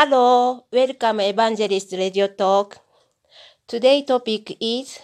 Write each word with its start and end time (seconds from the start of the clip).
Hello, 0.00 0.64
welcome 0.70 1.18
Evangelist 1.18 1.90
Radio 1.94 2.28
Talk. 2.28 2.78
Today 3.66 4.04
topic 4.04 4.56
is 4.60 5.00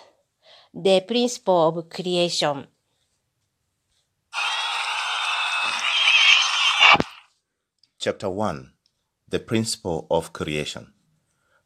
the 0.73 1.01
principle 1.01 1.77
of 1.77 1.89
creation. 1.91 2.69
Chapter 7.99 8.31
1 8.31 8.71
The 9.29 9.41
Principle 9.41 10.07
of 10.13 10.33
Creation. 10.33 10.93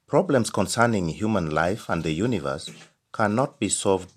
Problems 0.06 0.48
concerning 0.48 1.10
human 1.10 1.50
life 1.50 1.90
and 1.90 2.04
the 2.04 2.12
universe 2.12 2.70
cannot 3.12 3.60
be 3.60 3.68
solved 3.68 4.10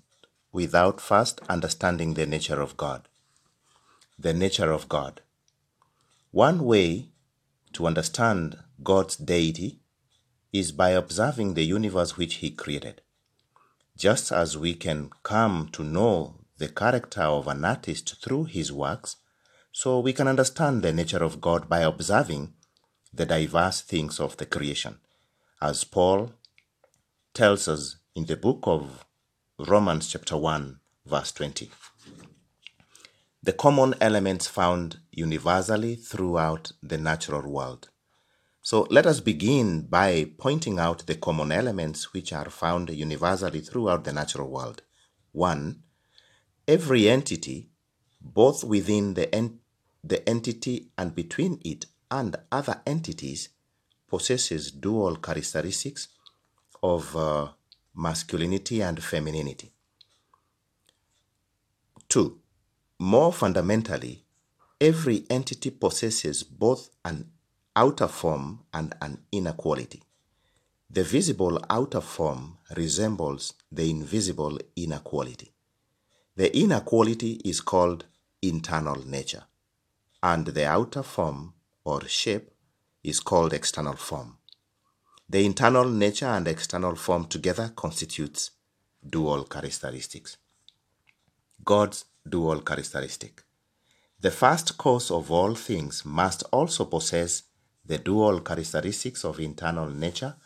without 0.52 1.02
first 1.02 1.42
understanding 1.50 2.14
the 2.14 2.24
nature 2.24 2.62
of 2.62 2.78
God. 2.78 3.08
The 4.18 4.32
nature 4.32 4.72
of 4.72 4.88
God. 4.88 5.20
One 6.30 6.64
way 6.64 7.08
to 7.74 7.86
understand 7.86 8.56
God's 8.82 9.16
deity 9.16 9.80
is 10.52 10.72
by 10.72 10.90
observing 10.90 11.54
the 11.54 11.64
universe 11.64 12.16
which 12.16 12.34
He 12.36 12.50
created. 12.50 13.00
Just 13.96 14.32
as 14.32 14.56
we 14.56 14.74
can 14.74 15.10
come 15.22 15.68
to 15.72 15.84
know 15.84 16.42
the 16.58 16.68
character 16.68 17.22
of 17.22 17.48
an 17.48 17.64
artist 17.64 18.22
through 18.22 18.44
his 18.44 18.70
works, 18.70 19.16
so 19.72 19.98
we 19.98 20.12
can 20.12 20.28
understand 20.28 20.82
the 20.82 20.92
nature 20.92 21.24
of 21.24 21.40
God 21.40 21.68
by 21.68 21.80
observing 21.80 22.54
the 23.12 23.26
diverse 23.26 23.80
things 23.80 24.20
of 24.20 24.36
the 24.36 24.46
creation, 24.46 24.98
as 25.60 25.84
Paul 25.84 26.32
tells 27.34 27.68
us 27.68 27.96
in 28.14 28.26
the 28.26 28.36
book 28.36 28.60
of 28.64 29.04
Romans, 29.58 30.08
chapter 30.08 30.36
1, 30.36 30.78
verse 31.06 31.32
20. 31.32 31.70
The 33.42 33.52
common 33.52 33.94
elements 34.00 34.46
found 34.46 34.98
universally 35.10 35.96
throughout 35.96 36.72
the 36.82 36.98
natural 36.98 37.50
world. 37.50 37.88
So 38.64 38.86
let 38.90 39.06
us 39.06 39.18
begin 39.18 39.82
by 39.82 40.30
pointing 40.38 40.78
out 40.78 41.06
the 41.06 41.16
common 41.16 41.50
elements 41.50 42.12
which 42.12 42.32
are 42.32 42.48
found 42.48 42.90
universally 42.90 43.60
throughout 43.60 44.04
the 44.04 44.12
natural 44.12 44.48
world. 44.48 44.82
1. 45.32 45.82
Every 46.68 47.08
entity, 47.08 47.70
both 48.20 48.62
within 48.62 49.14
the, 49.14 49.34
en- 49.34 49.58
the 50.04 50.26
entity 50.28 50.90
and 50.96 51.12
between 51.12 51.60
it 51.64 51.86
and 52.08 52.36
other 52.52 52.80
entities, 52.86 53.48
possesses 54.08 54.70
dual 54.70 55.16
characteristics 55.16 56.06
of 56.84 57.16
uh, 57.16 57.48
masculinity 57.96 58.80
and 58.80 59.02
femininity. 59.02 59.72
2. 62.08 62.38
More 63.00 63.32
fundamentally, 63.32 64.24
every 64.80 65.24
entity 65.28 65.70
possesses 65.70 66.44
both 66.44 66.90
an 67.04 67.31
outer 67.74 68.08
form 68.08 68.60
and 68.72 68.94
an 69.00 69.18
inner 69.32 69.52
quality. 69.52 70.02
The 70.90 71.04
visible 71.04 71.64
outer 71.70 72.02
form 72.02 72.58
resembles 72.76 73.54
the 73.70 73.88
invisible 73.88 74.58
inner 74.76 74.98
quality. 74.98 75.52
The 76.36 76.54
inner 76.56 76.80
quality 76.80 77.40
is 77.44 77.60
called 77.60 78.04
internal 78.42 79.06
nature, 79.06 79.44
and 80.22 80.46
the 80.46 80.66
outer 80.66 81.02
form 81.02 81.54
or 81.84 82.06
shape 82.08 82.50
is 83.02 83.20
called 83.20 83.52
external 83.52 83.96
form. 83.96 84.36
The 85.28 85.46
internal 85.46 85.88
nature 85.88 86.26
and 86.26 86.46
external 86.46 86.94
form 86.94 87.24
together 87.24 87.72
constitutes 87.74 88.50
dual 89.08 89.44
characteristics. 89.44 90.36
God's 91.64 92.04
dual 92.28 92.60
characteristic. 92.60 93.42
The 94.20 94.30
first 94.30 94.76
cause 94.76 95.10
of 95.10 95.30
all 95.30 95.54
things 95.54 96.04
must 96.04 96.42
also 96.52 96.84
possess 96.84 97.44
the 97.84 97.98
dual 97.98 98.40
characteristics 98.40 99.24
of 99.24 99.40
internal 99.40 99.88
nature 99.88 100.36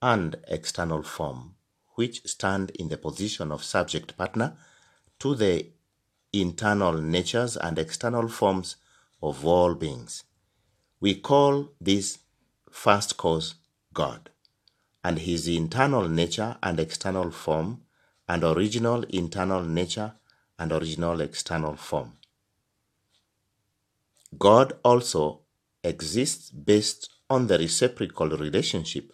and 0.00 0.36
external 0.48 1.02
form, 1.02 1.54
which 1.94 2.26
stand 2.26 2.70
in 2.70 2.88
the 2.88 2.96
position 2.96 3.52
of 3.52 3.62
subject 3.62 4.16
partner 4.16 4.56
to 5.18 5.34
the 5.34 5.66
internal 6.32 6.94
natures 6.94 7.56
and 7.56 7.78
external 7.78 8.28
forms 8.28 8.76
of 9.22 9.44
all 9.44 9.74
beings. 9.74 10.24
We 11.00 11.14
call 11.14 11.70
this 11.80 12.18
first 12.70 13.16
cause 13.16 13.54
God, 13.92 14.30
and 15.04 15.18
his 15.18 15.46
internal 15.46 16.08
nature 16.08 16.56
and 16.62 16.80
external 16.80 17.30
form, 17.30 17.82
and 18.28 18.42
original 18.42 19.04
internal 19.04 19.62
nature 19.62 20.14
and 20.58 20.72
original 20.72 21.20
external 21.20 21.76
form. 21.76 22.14
God 24.38 24.72
also 24.82 25.41
exists 25.84 26.50
based 26.50 27.10
on 27.28 27.46
the 27.46 27.58
reciprocal 27.58 28.28
relationship 28.30 29.12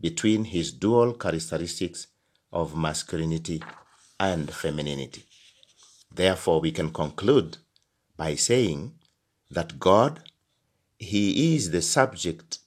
between 0.00 0.44
his 0.44 0.72
dual 0.72 1.12
characteristics 1.14 2.06
of 2.52 2.76
masculinity 2.76 3.62
and 4.18 4.50
femininity. 4.50 5.24
Therefore, 6.12 6.60
we 6.60 6.72
can 6.72 6.90
conclude 6.90 7.58
by 8.16 8.34
saying 8.34 8.94
that 9.50 9.78
God, 9.78 10.20
he 10.98 11.54
is 11.54 11.70
the 11.70 11.82
subject 11.82 12.58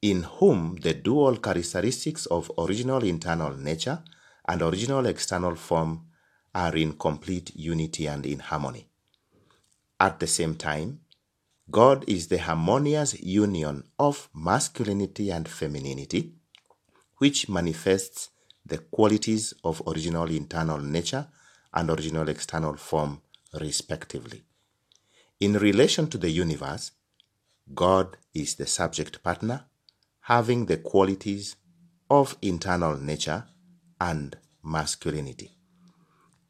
in 0.00 0.22
whom 0.22 0.76
the 0.82 0.94
dual 0.94 1.36
characteristics 1.36 2.26
of 2.26 2.50
original 2.58 3.02
internal 3.02 3.56
nature 3.56 4.02
and 4.46 4.62
original 4.62 5.06
external 5.06 5.54
form 5.54 6.06
are 6.54 6.74
in 6.76 6.92
complete 6.94 7.54
unity 7.54 8.06
and 8.06 8.24
in 8.24 8.38
harmony. 8.38 8.86
At 10.00 10.20
the 10.20 10.26
same 10.26 10.54
time, 10.54 11.00
God 11.70 12.04
is 12.08 12.28
the 12.28 12.38
harmonious 12.38 13.20
union 13.20 13.84
of 13.98 14.30
masculinity 14.34 15.30
and 15.30 15.46
femininity, 15.46 16.32
which 17.18 17.48
manifests 17.48 18.30
the 18.64 18.78
qualities 18.78 19.52
of 19.64 19.82
original 19.86 20.30
internal 20.30 20.78
nature 20.78 21.26
and 21.74 21.90
original 21.90 22.28
external 22.28 22.76
form, 22.76 23.20
respectively. 23.60 24.44
In 25.40 25.54
relation 25.54 26.08
to 26.08 26.16
the 26.16 26.30
universe, 26.30 26.92
God 27.74 28.16
is 28.32 28.54
the 28.54 28.66
subject 28.66 29.22
partner, 29.22 29.64
having 30.20 30.66
the 30.66 30.78
qualities 30.78 31.56
of 32.08 32.36
internal 32.40 32.96
nature 32.96 33.44
and 34.00 34.36
masculinity. 34.64 35.50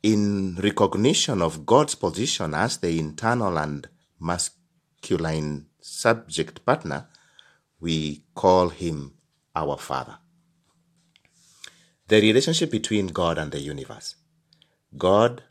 In 0.04 0.54
recognition 0.56 1.42
of 1.42 1.66
God's 1.66 1.96
position 1.96 2.54
as 2.54 2.76
the 2.76 3.00
internal 3.00 3.58
and 3.58 3.88
masculine 4.98 5.66
subject 5.80 6.64
partner, 6.64 7.06
we 7.80 8.22
call 8.34 8.68
him 8.70 9.14
our 9.54 9.76
Father. 9.76 10.18
The 12.08 12.20
relationship 12.20 12.70
between 12.70 13.08
God 13.08 13.38
and 13.38 13.52
the 13.52 13.60
universe. 13.60 14.16
God 14.96 15.42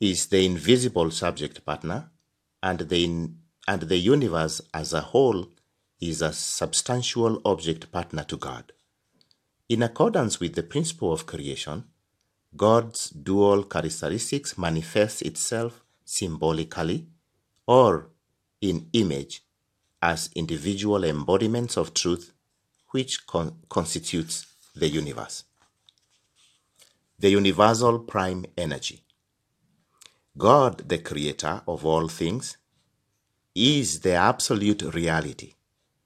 is 0.00 0.26
the 0.26 0.44
invisible 0.44 1.10
subject 1.10 1.64
partner, 1.64 2.10
and 2.62 2.80
the, 2.80 3.30
and 3.68 3.82
the 3.82 3.96
universe 3.96 4.60
as 4.74 4.92
a 4.92 5.00
whole 5.00 5.46
is 6.00 6.20
a 6.22 6.32
substantial 6.32 7.40
object 7.44 7.90
partner 7.92 8.24
to 8.24 8.36
God. 8.36 8.72
In 9.68 9.82
accordance 9.82 10.40
with 10.40 10.54
the 10.54 10.62
principle 10.62 11.12
of 11.12 11.26
creation, 11.26 11.84
God's 12.56 13.10
dual 13.10 13.64
characteristics 13.64 14.58
manifests 14.58 15.22
itself 15.22 15.82
symbolically 16.04 17.06
or 17.66 18.10
in 18.60 18.88
image 18.92 19.42
as 20.02 20.30
individual 20.34 21.04
embodiments 21.04 21.76
of 21.76 21.94
truth 21.94 22.32
which 22.90 23.26
con- 23.26 23.56
constitutes 23.68 24.46
the 24.74 24.88
universe. 24.88 25.44
The 27.18 27.30
universal 27.30 27.98
prime 28.00 28.46
energy. 28.56 29.02
God, 30.36 30.88
the 30.88 30.98
creator 30.98 31.62
of 31.66 31.84
all 31.86 32.08
things, 32.08 32.56
is 33.54 34.00
the 34.00 34.12
absolute 34.12 34.82
reality. 34.94 35.54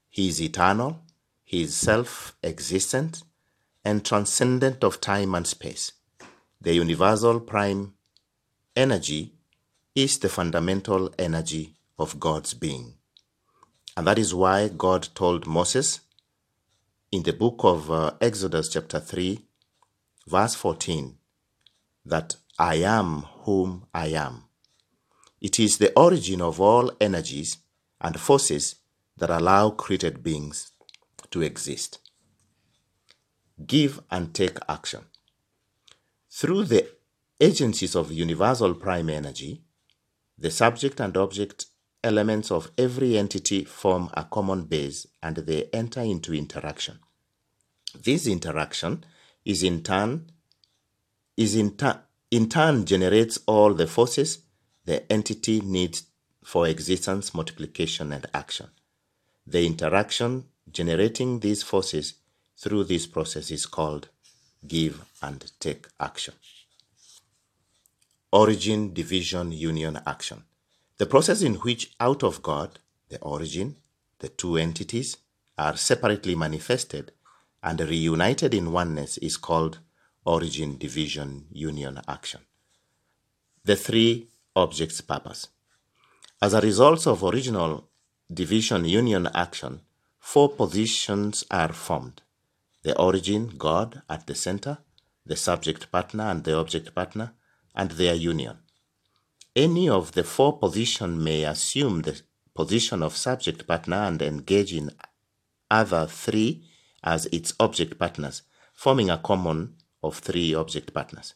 He 0.09 0.29
is 0.29 0.41
eternal, 0.41 1.01
he 1.43 1.63
is 1.63 1.75
self 1.75 2.35
existent, 2.43 3.23
and 3.83 4.05
transcendent 4.05 4.83
of 4.83 5.01
time 5.01 5.35
and 5.35 5.45
space. 5.45 5.91
The 6.61 6.73
universal 6.75 7.39
prime 7.39 7.93
energy 8.75 9.33
is 9.95 10.17
the 10.19 10.29
fundamental 10.29 11.13
energy 11.19 11.75
of 12.01 12.19
God's 12.19 12.53
being. 12.53 12.95
And 13.95 14.07
that 14.07 14.17
is 14.17 14.33
why 14.33 14.69
God 14.69 15.09
told 15.13 15.45
Moses 15.45 16.01
in 17.11 17.23
the 17.23 17.33
book 17.33 17.61
of 17.63 17.91
uh, 17.91 18.11
Exodus, 18.19 18.69
chapter 18.69 18.99
3, 18.99 19.39
verse 20.27 20.55
14, 20.55 21.17
that 22.05 22.35
I 22.57 22.75
am 22.75 23.23
whom 23.43 23.85
I 23.93 24.07
am. 24.07 24.45
It 25.41 25.59
is 25.59 25.77
the 25.77 25.93
origin 25.99 26.41
of 26.41 26.61
all 26.61 26.91
energies 27.01 27.57
and 27.99 28.19
forces 28.19 28.75
that 29.17 29.29
allow 29.29 29.71
created 29.71 30.23
beings 30.23 30.71
to 31.31 31.41
exist. 31.41 31.99
Give 33.65 34.01
and 34.09 34.33
take 34.33 34.57
action. 34.69 35.01
Through 36.29 36.65
the 36.65 36.87
agencies 37.39 37.95
of 37.95 38.11
universal 38.11 38.73
prime 38.73 39.09
energy, 39.09 39.63
the 40.37 40.49
subject 40.49 40.99
and 40.99 41.15
object 41.17 41.65
elements 42.03 42.51
of 42.51 42.71
every 42.77 43.17
entity 43.17 43.63
form 43.63 44.09
a 44.13 44.23
common 44.23 44.63
base 44.65 45.07
and 45.21 45.37
they 45.37 45.69
enter 45.73 46.01
into 46.01 46.33
interaction. 46.33 46.99
This 47.95 48.27
interaction 48.27 49.03
is 49.45 49.63
in 49.63 49.83
turn 49.83 50.31
is 51.37 51.55
in, 51.55 51.75
ta- 51.75 52.01
in 52.29 52.49
turn 52.49 52.85
generates 52.85 53.39
all 53.47 53.73
the 53.73 53.87
forces 53.87 54.39
the 54.85 55.11
entity 55.11 55.61
needs 55.61 56.03
for 56.43 56.67
existence, 56.67 57.33
multiplication, 57.33 58.11
and 58.11 58.25
action. 58.33 58.67
The 59.45 59.65
interaction 59.65 60.45
generating 60.71 61.39
these 61.39 61.63
forces 61.63 62.15
through 62.57 62.85
this 62.85 63.05
process 63.05 63.51
is 63.51 63.65
called 63.65 64.09
give 64.67 65.05
and 65.21 65.51
take 65.59 65.87
action. 65.99 66.33
Origin, 68.31 68.93
division, 68.93 69.51
union, 69.51 69.99
action. 70.05 70.43
The 71.01 71.07
process 71.07 71.41
in 71.41 71.55
which 71.55 71.89
out 71.99 72.21
of 72.21 72.43
God, 72.43 72.77
the 73.09 73.19
origin, 73.21 73.77
the 74.19 74.29
two 74.29 74.57
entities 74.57 75.17
are 75.57 75.75
separately 75.75 76.35
manifested 76.35 77.11
and 77.63 77.79
reunited 77.79 78.53
in 78.53 78.71
oneness 78.71 79.17
is 79.17 79.35
called 79.35 79.79
origin, 80.25 80.77
division, 80.77 81.47
union, 81.51 81.99
action. 82.07 82.41
The 83.65 83.75
three 83.75 84.27
objects' 84.55 85.01
purpose. 85.01 85.47
As 86.39 86.53
a 86.53 86.61
result 86.61 87.07
of 87.07 87.23
original 87.23 87.89
division 88.31 88.85
union 88.85 89.27
action, 89.33 89.81
four 90.19 90.49
positions 90.49 91.43
are 91.49 91.73
formed 91.73 92.21
the 92.83 92.95
origin, 92.99 93.53
God, 93.57 94.03
at 94.07 94.27
the 94.27 94.35
center, 94.35 94.77
the 95.25 95.35
subject 95.35 95.91
partner 95.91 96.25
and 96.25 96.43
the 96.43 96.55
object 96.55 96.93
partner, 96.93 97.33
and 97.73 97.89
their 97.89 98.13
union. 98.13 98.59
Any 99.55 99.89
of 99.89 100.13
the 100.13 100.23
four 100.23 100.59
positions 100.59 101.21
may 101.21 101.43
assume 101.43 102.03
the 102.03 102.21
position 102.55 103.03
of 103.03 103.17
subject 103.17 103.67
partner 103.67 103.97
and 103.97 104.21
engage 104.21 104.73
in 104.73 104.91
other 105.69 106.07
three 106.07 106.63
as 107.03 107.25
its 107.27 107.53
object 107.59 107.99
partners, 107.99 108.43
forming 108.73 109.09
a 109.09 109.17
common 109.17 109.75
of 110.01 110.19
three 110.19 110.53
object 110.53 110.93
partners. 110.93 111.33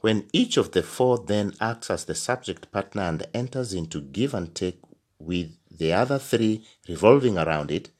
When 0.00 0.28
each 0.34 0.58
of 0.58 0.72
the 0.72 0.82
four 0.82 1.18
then 1.18 1.54
acts 1.60 1.90
as 1.90 2.04
the 2.04 2.14
subject 2.14 2.70
partner 2.72 3.02
and 3.02 3.26
enters 3.32 3.72
into 3.72 4.00
give 4.02 4.34
and 4.34 4.54
take 4.54 4.80
with 5.18 5.56
the 5.70 5.94
other 5.94 6.18
three 6.18 6.66
revolving 6.88 7.38
around 7.38 7.70
it, 7.70 7.90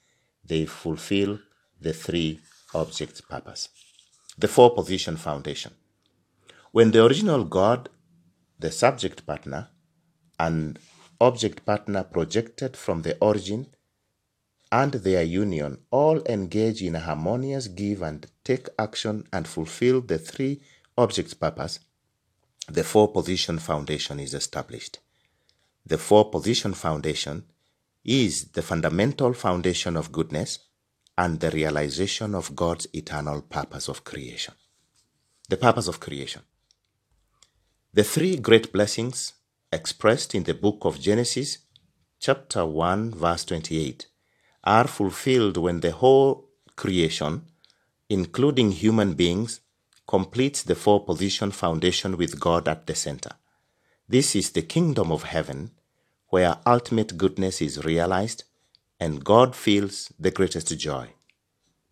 they 0.45 0.67
fulfill 0.67 1.39
the 1.81 1.95
three 1.95 2.41
objects' 2.75 3.23
purpose. 3.23 3.69
The 4.37 4.49
four 4.49 4.75
position 4.75 5.17
foundation. 5.17 5.73
When 6.73 6.91
the 6.91 7.05
original 7.05 7.45
God, 7.45 7.89
the 8.61 8.71
subject 8.71 9.27
partner, 9.27 9.69
and 10.39 10.79
object 11.21 11.65
partner 11.65 12.03
projected 12.05 12.77
from 12.77 13.03
the 13.03 13.17
origin 13.21 13.67
and 14.73 14.93
their 14.93 15.23
union 15.23 15.79
all 15.91 16.23
engage 16.27 16.83
in 16.83 16.95
a 16.95 17.01
harmonious 17.01 17.67
give 17.69 18.03
and 18.03 18.27
take 18.45 18.69
action 18.79 19.25
and 19.33 19.49
fulfill 19.49 20.01
the 20.01 20.19
three 20.19 20.61
objects' 20.97 21.35
purpose, 21.35 21.81
the 22.69 22.85
four 22.85 23.13
position 23.13 23.59
foundation 23.59 24.21
is 24.21 24.35
established. 24.35 25.01
The 25.85 25.99
four 25.99 26.31
position 26.31 26.75
foundation 26.75 27.45
is 28.05 28.53
the 28.53 28.63
fundamental 28.63 29.33
foundation 29.33 29.97
of 29.97 30.13
goodness 30.13 30.59
and 31.19 31.41
the 31.41 31.51
realization 31.51 32.35
of 32.35 32.55
God's 32.55 32.87
eternal 32.93 33.43
purpose 33.43 33.89
of 33.89 34.05
creation. 34.05 34.55
The 35.49 35.57
purpose 35.57 35.89
of 35.89 35.99
creation. 35.99 36.43
The 37.93 38.05
three 38.05 38.37
great 38.37 38.73
blessings 38.73 39.33
expressed 39.73 40.37
in 40.37 40.45
the 40.45 40.55
book 40.55 40.85
of 40.85 41.01
Genesis, 41.01 41.59
chapter 42.21 42.65
1, 42.65 43.11
verse 43.15 43.45
28, 43.45 44.07
are 44.63 44.87
fulfilled 44.87 45.57
when 45.57 45.81
the 45.81 45.91
whole 45.91 46.49
creation, 46.77 47.47
including 48.09 48.71
human 48.71 49.15
beings, 49.15 49.61
completes 50.07 50.63
the 50.63 50.77
four 50.77 51.05
position 51.05 51.51
foundation 51.51 52.17
with 52.17 52.39
God 52.39 52.69
at 52.69 52.87
the 52.87 52.95
center. 52.95 53.33
This 54.09 54.37
is 54.37 54.51
the 54.51 54.63
kingdom 54.63 55.11
of 55.11 55.25
heaven 55.25 55.73
where 56.29 56.59
ultimate 56.65 57.19
goodness 57.19 57.61
is 57.61 57.85
realized 57.85 58.45
and 59.01 59.25
God 59.25 59.57
feels 59.57 60.13
the 60.17 60.31
greatest 60.31 60.79
joy. 60.79 61.09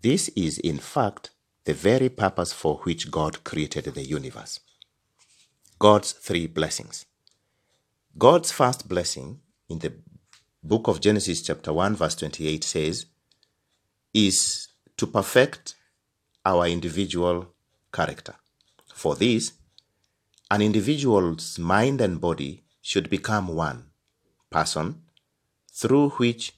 This 0.00 0.28
is, 0.36 0.58
in 0.58 0.78
fact, 0.78 1.30
the 1.64 1.74
very 1.74 2.08
purpose 2.08 2.52
for 2.52 2.76
which 2.84 3.10
God 3.10 3.42
created 3.42 3.86
the 3.86 4.04
universe. 4.04 4.60
God's 5.78 6.12
three 6.12 6.48
blessings. 6.48 7.06
God's 8.16 8.50
first 8.50 8.88
blessing 8.88 9.40
in 9.69 9.78
the 9.78 9.92
book 10.62 10.88
of 10.88 11.00
Genesis, 11.00 11.40
chapter 11.42 11.72
1, 11.72 11.94
verse 11.94 12.16
28 12.16 12.64
says, 12.64 13.06
is 14.12 14.69
to 14.96 15.06
perfect 15.06 15.76
our 16.44 16.66
individual 16.66 17.54
character. 17.92 18.34
For 18.92 19.14
this, 19.14 19.52
an 20.50 20.62
individual's 20.62 21.58
mind 21.60 22.00
and 22.00 22.20
body 22.20 22.64
should 22.82 23.08
become 23.08 23.48
one 23.48 23.84
person 24.50 25.02
through 25.72 26.10
which, 26.10 26.54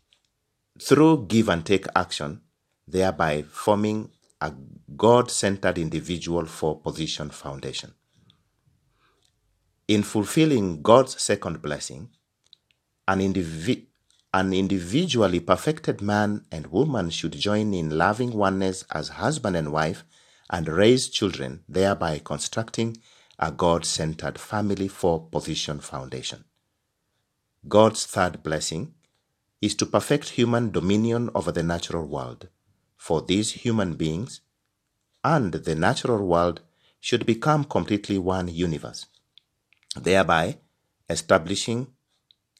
through 0.80 1.26
give 1.26 1.50
and 1.50 1.66
take 1.66 1.84
action, 1.94 2.40
thereby 2.88 3.42
forming 3.42 4.10
a 4.40 4.54
God 4.96 5.30
centered 5.30 5.76
individual 5.76 6.46
four 6.46 6.80
position 6.80 7.28
foundation. 7.28 7.92
In 9.90 10.04
fulfilling 10.04 10.82
God's 10.82 11.20
second 11.20 11.60
blessing, 11.60 12.10
an, 13.08 13.18
indivi- 13.18 13.86
an 14.32 14.52
individually 14.52 15.40
perfected 15.40 16.00
man 16.00 16.44
and 16.52 16.68
woman 16.68 17.10
should 17.10 17.32
join 17.32 17.74
in 17.74 17.98
loving 17.98 18.32
oneness 18.32 18.84
as 18.92 19.08
husband 19.08 19.56
and 19.56 19.72
wife 19.72 20.04
and 20.48 20.68
raise 20.68 21.08
children, 21.08 21.64
thereby 21.68 22.20
constructing 22.20 22.98
a 23.40 23.50
God 23.50 23.84
centered 23.84 24.38
family 24.38 24.86
four 24.86 25.26
position 25.26 25.80
foundation. 25.80 26.44
God's 27.66 28.06
third 28.06 28.44
blessing 28.44 28.94
is 29.60 29.74
to 29.74 29.86
perfect 29.86 30.28
human 30.28 30.70
dominion 30.70 31.30
over 31.34 31.50
the 31.50 31.64
natural 31.64 32.06
world. 32.06 32.46
For 32.96 33.22
these 33.22 33.50
human 33.64 33.94
beings 33.94 34.40
and 35.24 35.52
the 35.52 35.74
natural 35.74 36.24
world 36.24 36.60
should 37.00 37.26
become 37.26 37.64
completely 37.64 38.18
one 38.18 38.46
universe, 38.46 39.06
thereby 39.96 40.58
establishing 41.08 41.88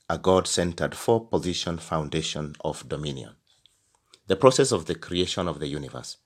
a 0.08 0.18
God 0.18 0.48
centered 0.48 0.94
four 0.94 1.26
position 1.26 1.78
foundation 1.78 2.54
of 2.64 2.88
dominion. 2.88 3.36
The 4.26 4.36
process 4.36 4.72
of 4.72 4.86
the 4.86 4.96
creation 4.96 5.46
of 5.46 5.60
the 5.60 5.68
universe. 5.68 6.16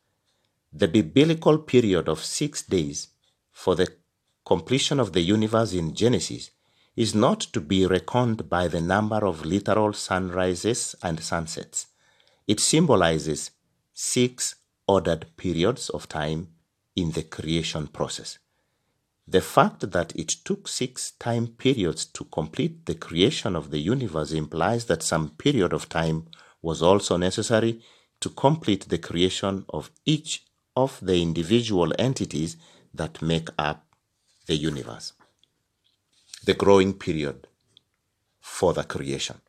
The 0.72 0.88
biblical 0.88 1.58
period 1.58 2.08
of 2.08 2.24
six 2.24 2.62
days 2.62 3.08
for 3.52 3.74
the 3.74 3.88
completion 4.44 4.98
of 4.98 5.12
the 5.12 5.20
universe 5.20 5.72
in 5.72 5.94
Genesis 5.94 6.50
is 6.96 7.14
not 7.14 7.40
to 7.40 7.60
be 7.60 7.86
reckoned 7.86 8.48
by 8.48 8.68
the 8.68 8.80
number 8.80 9.26
of 9.26 9.44
literal 9.44 9.92
sunrises 9.92 10.94
and 11.02 11.20
sunsets. 11.20 11.86
It 12.46 12.60
symbolizes 12.60 13.50
six 13.92 14.56
ordered 14.86 15.26
periods 15.36 15.90
of 15.90 16.08
time 16.08 16.48
in 16.94 17.12
the 17.12 17.22
creation 17.22 17.86
process. 17.88 18.38
The 19.26 19.40
fact 19.40 19.90
that 19.92 20.14
it 20.14 20.28
took 20.28 20.68
six 20.68 21.12
time 21.12 21.46
periods 21.48 22.04
to 22.06 22.24
complete 22.24 22.84
the 22.86 22.94
creation 22.94 23.56
of 23.56 23.70
the 23.70 23.78
universe 23.78 24.32
implies 24.32 24.84
that 24.86 25.02
some 25.02 25.30
period 25.30 25.72
of 25.72 25.88
time 25.88 26.26
was 26.60 26.82
also 26.82 27.16
necessary 27.16 27.80
to 28.20 28.28
complete 28.30 28.88
the 28.88 28.98
creation 28.98 29.64
of 29.70 29.90
each 30.04 30.44
of 30.76 30.98
the 31.00 31.20
individual 31.22 31.92
entities 31.98 32.56
that 32.92 33.22
make 33.22 33.48
up 33.58 33.86
the 34.46 34.56
universe. 34.56 35.12
The 36.44 36.54
growing 36.54 36.94
period 36.94 37.46
for 38.40 38.74
the 38.74 38.84
creation. 38.84 39.40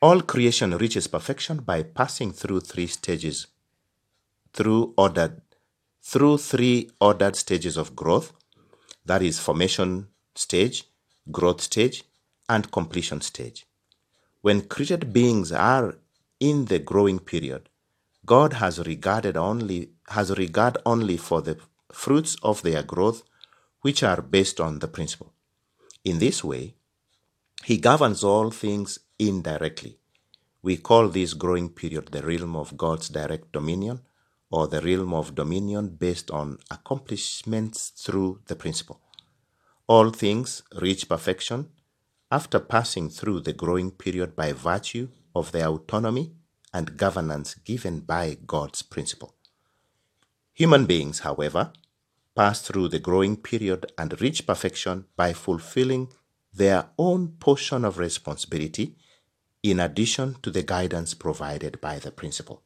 All 0.00 0.22
creation 0.22 0.76
reaches 0.76 1.08
perfection 1.08 1.58
by 1.58 1.82
passing 1.82 2.32
through 2.32 2.60
three 2.60 2.86
stages, 2.86 3.48
through 4.52 4.94
ordered, 4.96 5.42
through 6.00 6.38
three 6.38 6.90
ordered 7.00 7.36
stages 7.36 7.76
of 7.76 7.94
growth, 7.96 8.32
that 9.10 9.22
is 9.22 9.40
formation 9.40 10.06
stage, 10.36 10.84
growth 11.30 11.60
stage, 11.60 12.04
and 12.48 12.70
completion 12.70 13.20
stage. 13.20 13.66
When 14.40 14.62
created 14.62 15.12
beings 15.12 15.50
are 15.52 15.96
in 16.38 16.66
the 16.66 16.78
growing 16.78 17.18
period, 17.18 17.68
God 18.24 18.52
has 18.54 18.78
regarded 18.86 19.36
only 19.36 19.90
has 20.08 20.30
regard 20.38 20.78
only 20.86 21.16
for 21.16 21.40
the 21.42 21.56
fruits 21.92 22.36
of 22.42 22.62
their 22.62 22.82
growth, 22.82 23.22
which 23.80 24.02
are 24.02 24.22
based 24.22 24.60
on 24.60 24.78
the 24.78 24.88
principle. 24.88 25.32
In 26.04 26.18
this 26.18 26.44
way, 26.44 26.74
he 27.64 27.78
governs 27.78 28.22
all 28.22 28.50
things 28.50 29.00
indirectly. 29.18 29.98
We 30.62 30.76
call 30.76 31.08
this 31.08 31.34
growing 31.34 31.68
period 31.70 32.06
the 32.12 32.22
realm 32.22 32.54
of 32.54 32.76
God's 32.76 33.08
direct 33.08 33.50
dominion 33.52 34.00
or 34.50 34.66
the 34.66 34.80
realm 34.80 35.14
of 35.14 35.34
dominion 35.34 35.88
based 35.88 36.30
on 36.30 36.58
accomplishments 36.70 37.90
through 37.90 38.40
the 38.46 38.56
principle. 38.56 39.00
All 39.86 40.10
things 40.10 40.62
reach 40.80 41.08
perfection 41.08 41.70
after 42.30 42.60
passing 42.60 43.10
through 43.10 43.40
the 43.40 43.52
growing 43.52 43.90
period 43.90 44.36
by 44.36 44.52
virtue 44.52 45.08
of 45.34 45.52
the 45.52 45.66
autonomy 45.66 46.32
and 46.72 46.96
governance 46.96 47.54
given 47.54 48.00
by 48.00 48.36
God's 48.46 48.82
principle. 48.82 49.34
Human 50.54 50.86
beings, 50.86 51.20
however, 51.20 51.72
pass 52.36 52.62
through 52.62 52.88
the 52.88 52.98
growing 52.98 53.36
period 53.36 53.92
and 53.98 54.20
reach 54.20 54.46
perfection 54.46 55.06
by 55.16 55.32
fulfilling 55.32 56.08
their 56.52 56.86
own 56.98 57.28
portion 57.28 57.84
of 57.84 57.98
responsibility 57.98 58.96
in 59.62 59.80
addition 59.80 60.36
to 60.42 60.50
the 60.50 60.62
guidance 60.62 61.14
provided 61.14 61.80
by 61.80 61.98
the 61.98 62.10
principle. 62.10 62.62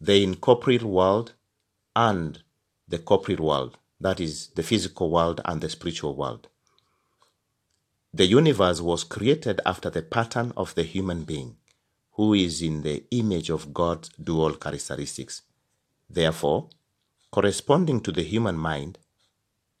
The 0.00 0.22
incorporeal 0.22 0.90
world 0.90 1.34
and 1.94 2.42
the 2.88 2.98
corporeal 2.98 3.46
world, 3.46 3.78
that 4.00 4.18
is, 4.18 4.48
the 4.48 4.62
physical 4.62 5.10
world 5.10 5.40
and 5.44 5.60
the 5.60 5.68
spiritual 5.68 6.16
world. 6.16 6.48
The 8.12 8.26
universe 8.26 8.80
was 8.80 9.04
created 9.04 9.60
after 9.66 9.90
the 9.90 10.02
pattern 10.02 10.52
of 10.56 10.74
the 10.74 10.82
human 10.82 11.24
being, 11.24 11.56
who 12.12 12.34
is 12.34 12.62
in 12.62 12.82
the 12.82 13.04
image 13.10 13.50
of 13.50 13.74
God's 13.74 14.08
dual 14.10 14.54
characteristics. 14.54 15.42
Therefore, 16.08 16.70
corresponding 17.30 18.00
to 18.00 18.10
the 18.10 18.22
human 18.22 18.56
mind 18.56 18.98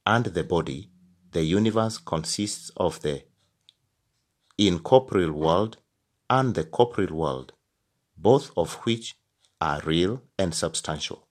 and 0.06 0.26
the 0.26 0.44
body, 0.44 0.90
the 1.32 1.42
universe 1.42 1.98
consists 1.98 2.70
of 2.76 3.00
the 3.02 3.24
incorporeal 4.58 5.32
world 5.32 5.78
and 6.28 6.54
the 6.54 6.64
corporeal 6.64 7.16
world, 7.16 7.52
both 8.16 8.50
of 8.56 8.74
which 8.84 9.16
are 9.60 9.80
real 9.84 10.22
and 10.38 10.54
substantial. 10.54 11.26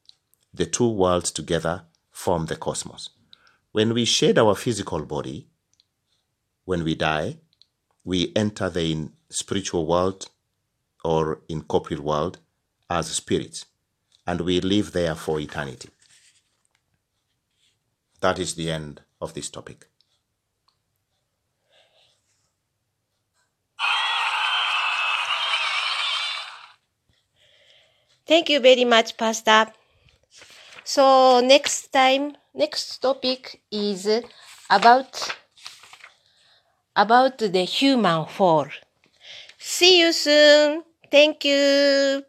The 0.53 0.65
two 0.65 0.89
worlds 0.89 1.31
together 1.31 1.83
form 2.11 2.45
the 2.45 2.55
cosmos. 2.55 3.09
When 3.71 3.93
we 3.93 4.05
shed 4.05 4.37
our 4.37 4.55
physical 4.55 5.03
body, 5.05 5.47
when 6.65 6.83
we 6.83 6.95
die, 6.95 7.37
we 8.03 8.31
enter 8.35 8.69
the 8.69 9.09
spiritual 9.29 9.85
world 9.85 10.29
or 11.03 11.41
incorporeal 11.47 12.03
world 12.03 12.39
as 12.89 13.07
spirits, 13.07 13.65
and 14.25 14.41
we 14.41 14.59
live 14.59 14.91
there 14.91 15.15
for 15.15 15.39
eternity. 15.39 15.89
That 18.21 18.39
is 18.39 18.55
the 18.55 18.71
end 18.71 19.01
of 19.21 19.33
this 19.33 19.49
topic. 19.49 19.88
Thank 28.29 28.49
you 28.49 28.61
very 28.61 28.85
much, 28.85 29.17
Pastor. 29.17 29.73
So 30.83 31.39
next 31.41 31.91
time, 31.93 32.35
next 32.53 32.97
topic 32.99 33.61
is 33.71 34.07
about 34.69 35.35
about 36.95 37.37
the 37.39 37.63
human 37.65 38.25
fall. 38.25 38.67
See 39.59 39.99
you 40.01 40.11
soon. 40.13 40.83
Thank 41.11 41.45
you. 41.45 42.23